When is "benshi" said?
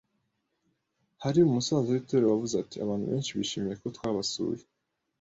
3.11-3.35